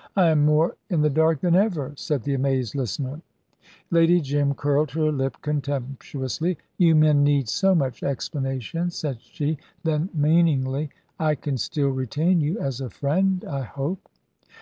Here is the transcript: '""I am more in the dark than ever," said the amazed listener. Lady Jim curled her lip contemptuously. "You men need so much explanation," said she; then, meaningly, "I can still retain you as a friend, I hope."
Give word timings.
'""I 0.16 0.28
am 0.30 0.46
more 0.46 0.74
in 0.88 1.02
the 1.02 1.10
dark 1.10 1.40
than 1.42 1.54
ever," 1.54 1.92
said 1.98 2.22
the 2.22 2.32
amazed 2.32 2.74
listener. 2.74 3.20
Lady 3.90 4.22
Jim 4.22 4.54
curled 4.54 4.92
her 4.92 5.12
lip 5.12 5.36
contemptuously. 5.42 6.56
"You 6.78 6.94
men 6.94 7.22
need 7.22 7.50
so 7.50 7.74
much 7.74 8.02
explanation," 8.02 8.88
said 8.90 9.20
she; 9.20 9.58
then, 9.84 10.08
meaningly, 10.14 10.88
"I 11.20 11.34
can 11.34 11.58
still 11.58 11.90
retain 11.90 12.40
you 12.40 12.58
as 12.58 12.80
a 12.80 12.88
friend, 12.88 13.44
I 13.44 13.64
hope." 13.64 14.08